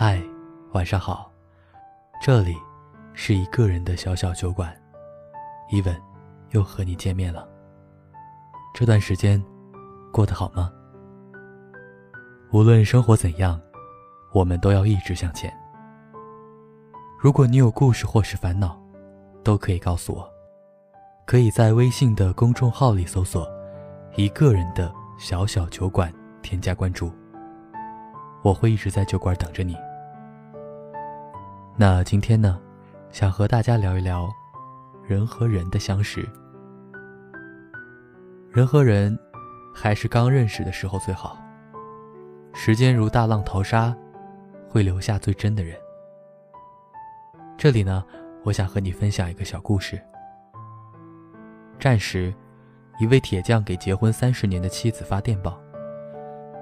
[0.00, 0.22] 嗨，
[0.74, 1.28] 晚上好，
[2.22, 2.54] 这里
[3.14, 4.72] 是一个人的小小酒馆，
[5.72, 6.02] 伊文
[6.50, 7.48] 又和你见面了。
[8.72, 9.42] 这段时间
[10.12, 10.72] 过得好吗？
[12.52, 13.60] 无论生活怎样，
[14.32, 15.52] 我们都要一直向前。
[17.18, 18.80] 如果你有故事或是烦恼，
[19.42, 20.32] 都可以告诉我，
[21.26, 23.50] 可以在微信的公众号里搜索
[24.14, 27.10] “一个人的小小酒馆”，添加关注。
[28.44, 29.76] 我会一直在酒馆等着你。
[31.80, 32.60] 那今天呢，
[33.12, 34.28] 想和大家聊一聊
[35.06, 36.28] 人和人的相识。
[38.50, 39.16] 人和人
[39.72, 41.38] 还是刚认识的时候最好。
[42.52, 43.96] 时间如大浪淘沙，
[44.68, 45.76] 会留下最真的人。
[47.56, 48.04] 这里呢，
[48.42, 50.02] 我想和你分享一个小故事。
[51.78, 52.34] 战时，
[52.98, 55.56] 一位铁匠给结婚三十年的妻子发电报，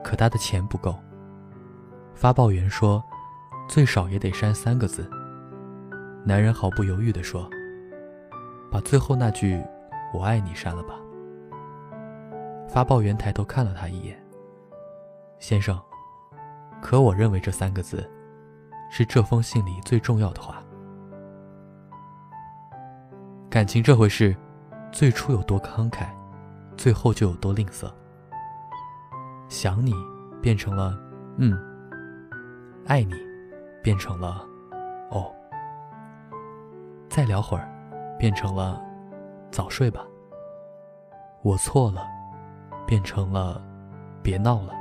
[0.05, 0.95] 可他的钱不够。
[2.15, 3.03] 发报员说
[3.67, 5.11] ：“最少也得删三个字。”
[6.29, 7.49] 男人毫不犹豫地说
[8.69, 9.63] ：“把最后那句
[10.13, 10.97] ‘我爱你’删了吧。”
[12.69, 14.21] 发报员抬头看了他一眼
[15.39, 15.81] ：“先生，
[16.83, 18.05] 可我认为这三个字
[18.91, 20.61] 是这封信里最重要的话。
[23.49, 24.37] 感情这回事，
[24.91, 26.09] 最初有多慷慨，
[26.77, 27.89] 最后就有多吝啬。
[29.49, 29.95] 想你
[30.43, 30.99] 变成了
[31.39, 31.57] ‘嗯’。”
[32.85, 33.15] 爱你，
[33.81, 34.45] 变成了，
[37.17, 37.67] 再聊会儿，
[38.19, 38.79] 变成了，
[39.51, 40.05] 早睡吧。
[41.41, 42.07] 我错了，
[42.87, 43.59] 变成了，
[44.23, 44.75] 别闹了。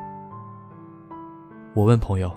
[1.74, 2.30] 我问朋友，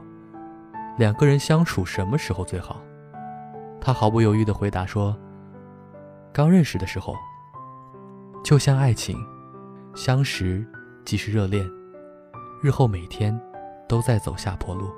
[0.96, 2.80] 两个人相处什么时候最好？
[3.80, 5.19] 他毫不犹豫地回答说：
[6.32, 7.12] 刚认识的时候。
[8.44, 9.19] 就像爱情，
[9.96, 10.64] 相识
[11.04, 11.69] 即是热恋，
[12.62, 13.36] 日后每天
[13.88, 14.92] 都在走下坡路。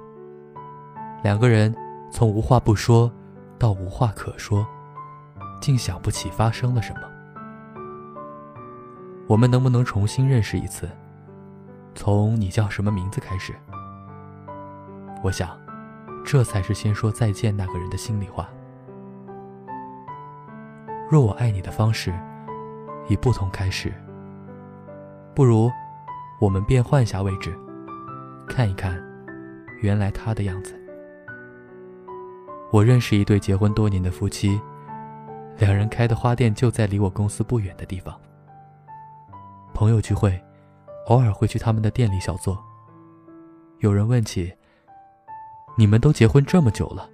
[1.23, 1.75] 两个人
[2.13, 3.11] 从无话不说
[3.59, 4.69] 到无话可说，
[5.61, 7.01] 竟想不起发生了什么。
[9.27, 10.89] 我们能不能重新认识一次？
[11.95, 13.55] 从你叫什么名字开始？
[15.23, 15.51] 我想，
[16.25, 18.49] 这才是先说再见那个人的心里话。
[21.11, 22.13] 若我爱你的方式
[23.09, 23.93] 以不同开始，
[25.35, 25.71] 不如
[26.41, 27.57] 我们变换下位置，
[28.49, 29.01] 看一看
[29.81, 30.75] 原来他的样子。
[32.73, 34.61] 我认识一对结婚多年的夫妻，
[35.61, 38.19] 两人开的花店就在离我公司不远的地方。
[39.75, 40.43] 朋友聚会，
[41.09, 42.59] 偶尔会去他们的店里小坐。
[43.81, 44.51] 有人问起
[45.77, 47.07] ：“你们都结婚这么久了，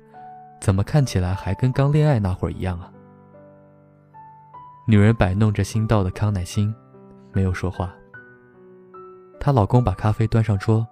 [0.61, 2.89] 怎么看起来还跟刚恋爱那会儿一样啊？”
[4.87, 6.73] 女人摆弄着新到的康乃馨，
[7.33, 7.93] 没有说话。
[9.41, 10.87] 她老公把咖啡端上桌，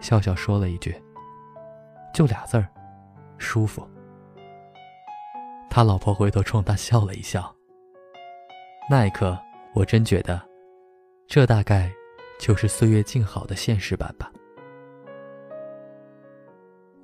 [0.00, 0.94] 笑笑说了一句
[2.12, 2.68] ：“就俩字儿。”
[3.38, 3.88] 舒服。
[5.78, 7.54] 他老婆回头冲他笑了一笑。
[8.90, 9.38] 那一刻，
[9.74, 10.42] 我真觉得，
[11.28, 11.88] 这大概
[12.36, 14.28] 就是岁月静好的现实版吧。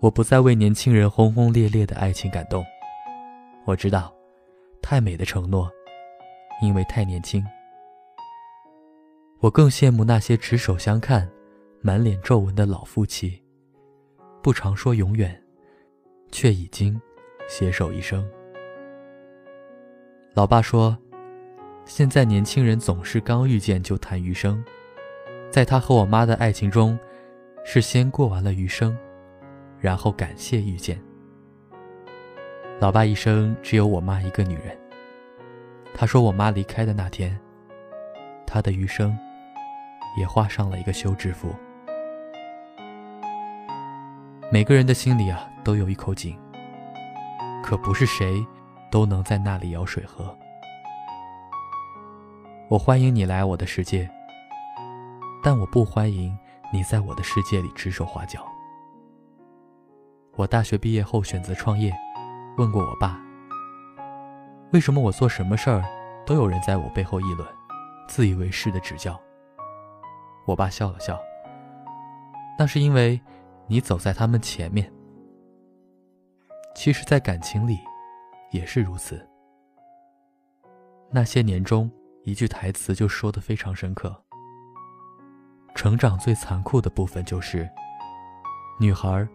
[0.01, 2.67] 我不再为年轻人轰轰烈烈的爱情感动。
[3.65, 4.13] 我知道，
[4.83, 5.71] 太美的承诺，
[6.61, 7.47] 因为太年轻。
[9.39, 11.31] 我更羡慕那些执手相看、
[11.81, 13.41] 满脸皱纹的老夫妻，
[14.43, 15.41] 不常说永远。
[16.33, 17.01] 却已经
[17.49, 18.29] 携手一生。
[20.35, 20.99] 老爸说
[21.87, 24.61] ：“现在年轻人总是刚遇见就谈余生，
[25.49, 26.99] 在他和我妈的爱情中，
[27.65, 28.99] 是先过完了余生，
[29.79, 31.01] 然后感谢遇见。”
[32.81, 34.77] 老爸一生只有我妈一个女人。
[35.95, 37.39] 他说：“我妈离开的那天，
[38.45, 39.17] 他的余生
[40.19, 41.55] 也画上了一个休止符。”
[44.51, 46.37] 每个人的心里啊，都有一口井，
[47.63, 48.45] 可不是谁
[48.91, 50.37] 都能在那里舀水喝。
[52.69, 54.09] 我欢迎你来我的世界，
[55.43, 56.37] 但我不欢迎
[56.73, 58.47] 你在我的世界里指手画脚。
[60.37, 61.95] 我大学毕业后选择创业，
[62.57, 63.21] 问过我爸，
[64.73, 65.85] 为什么我做什么事儿
[66.27, 67.49] 都有人在我背后议论，
[68.09, 69.21] 自以为是的指教。
[70.47, 71.19] 我爸笑了笑，
[72.59, 73.21] 那是因为。
[73.67, 74.93] 你走在他们前面，
[76.75, 77.79] 其实，在感情里，
[78.55, 79.29] 也是如此。
[81.11, 81.91] 那些年中，
[82.23, 84.15] 一句台词就说的非常深刻：
[85.75, 87.69] 成长最残酷的部分就是，
[88.79, 89.27] 女孩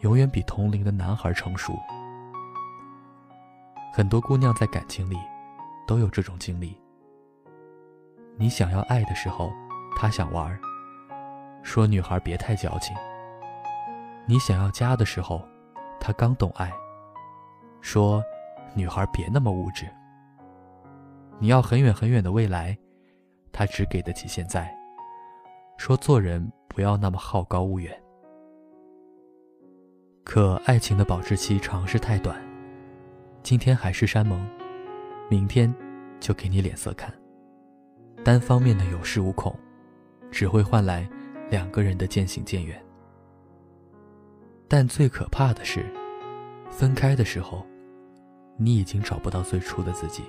[0.00, 1.72] 永远比同龄的男孩成熟。
[3.92, 5.16] 很多姑娘在感情里，
[5.86, 6.76] 都有这种经历。
[8.36, 9.52] 你想要爱的时候，
[9.96, 10.58] 他想玩，
[11.62, 12.96] 说女孩别太矫情。
[14.26, 15.46] 你想要家的时候，
[16.00, 16.72] 他刚懂爱，
[17.80, 18.20] 说
[18.74, 19.86] ：“女孩别那么物质。”
[21.40, 22.76] 你要很远很远的未来，
[23.52, 24.72] 他只给得起现在，
[25.76, 27.92] 说：“做人不要那么好高骛远。”
[30.24, 32.40] 可爱情的保质期长是太短，
[33.42, 34.48] 今天海誓山盟，
[35.28, 35.72] 明天
[36.18, 37.12] 就给你脸色看。
[38.24, 39.54] 单方面的有恃无恐，
[40.30, 41.06] 只会换来
[41.50, 42.80] 两个人的渐行渐远。
[44.66, 45.84] 但最可怕的是，
[46.70, 47.64] 分开的时候，
[48.56, 50.22] 你已经找不到最初的自己。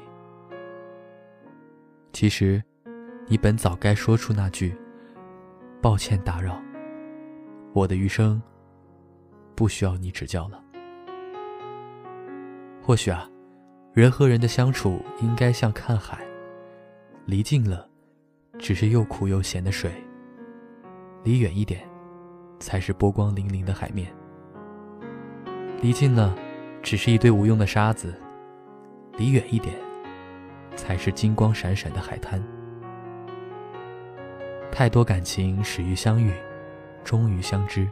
[2.14, 2.64] 其实，
[3.28, 4.76] 你本早该说出那句
[5.82, 6.62] “抱歉打扰”，
[7.74, 8.42] 我的余生。
[9.56, 10.62] 不需要你指教了。
[12.82, 13.26] 或许啊，
[13.94, 16.28] 人和人的相处应该像看海，
[17.26, 17.88] 离近了，
[18.60, 19.90] 只是又苦又咸的水；
[21.24, 21.88] 离远一点，
[22.60, 24.14] 才是波光粼粼的海面。
[25.82, 26.36] 离近了，
[26.86, 28.14] 只是一堆无用的沙子；
[29.18, 29.76] 离远一点，
[30.76, 32.40] 才是金光闪闪的海滩。
[34.72, 36.32] 太多感情始于相遇，
[37.04, 37.90] 终于相知。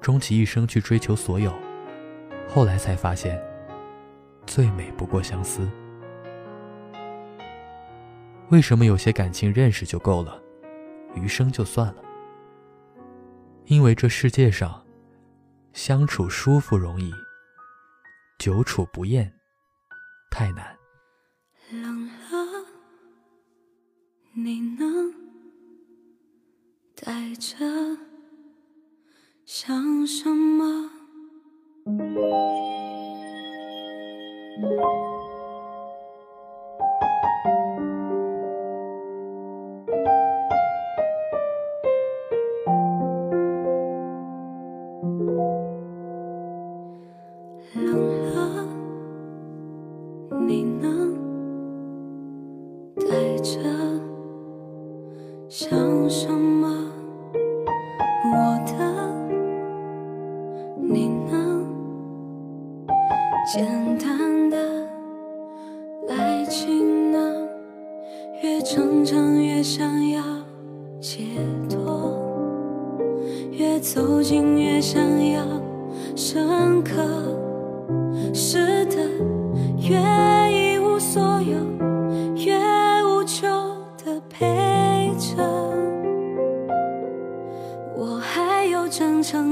[0.00, 1.52] 终其一生去追求所有，
[2.48, 3.42] 后来才发现，
[4.46, 5.68] 最美不过相思。
[8.50, 10.40] 为什么有些感情认识就够了，
[11.16, 12.04] 余生就算了？
[13.64, 14.80] 因为这世界上，
[15.72, 17.12] 相处舒服容易，
[18.38, 19.32] 久处不厌
[20.30, 20.78] 太难。
[21.72, 22.66] 冷了，
[24.32, 25.12] 你能
[26.94, 27.66] 带着。
[29.44, 30.90] 想什么？
[56.28, 56.68] 什么？
[58.22, 58.74] 我的。
[60.76, 61.66] 你能
[63.50, 63.64] 简
[63.96, 64.58] 单的
[66.10, 67.18] 爱情呢？
[68.42, 70.22] 越成长越想要
[71.00, 71.24] 解
[71.70, 72.12] 脱，
[73.52, 75.02] 越走近越想
[75.32, 75.42] 要
[76.14, 76.92] 深刻。
[78.34, 78.67] 是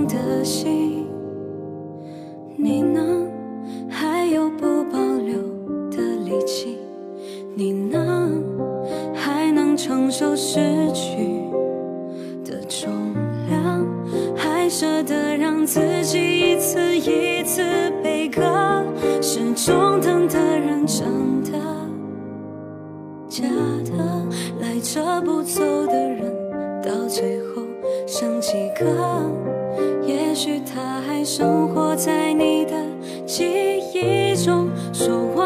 [0.07, 1.07] 的心。
[2.57, 3.01] 你呢？
[3.89, 5.39] 还有不保留
[5.91, 6.79] 的力气？
[7.55, 8.29] 你呢？
[9.15, 10.59] 还能承受失
[10.93, 11.41] 去
[12.45, 12.91] 的重
[13.49, 13.87] 量？
[14.37, 17.63] 还舍得让自己一次一次
[18.03, 18.85] 被割？
[19.23, 21.53] 是中等的人，真的
[23.29, 23.45] 假
[23.85, 24.27] 的？
[24.61, 26.06] 来者不走的
[31.27, 32.73] 生活在你的
[33.27, 35.43] 记忆中，说我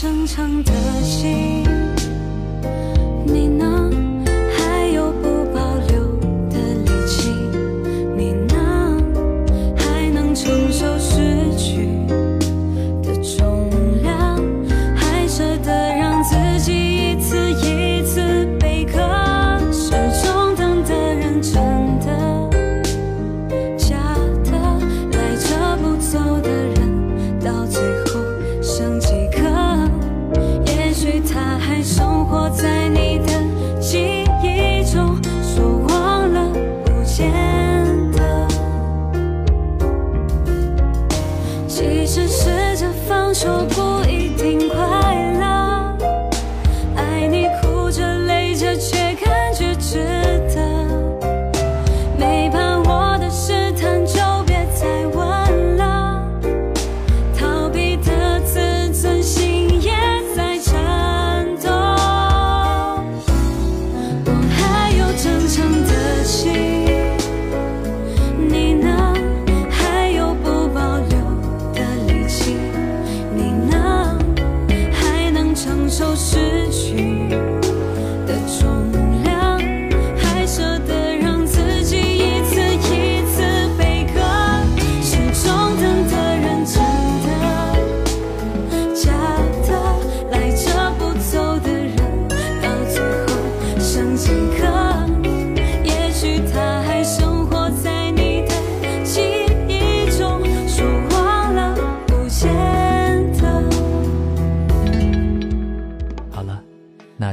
[0.00, 1.77] 正常的心。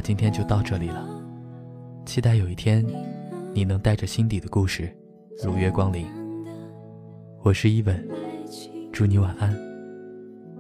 [0.06, 1.04] 今天就到这里了。
[2.06, 2.86] 期待有一天
[3.56, 4.96] 你能带着心底的故事
[5.44, 6.06] 如约光临。
[7.42, 8.08] 我是伊文
[8.94, 9.52] 祝你晚安。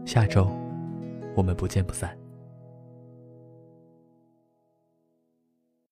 [0.04, 0.50] 下周
[1.36, 2.25] 我们不见不散。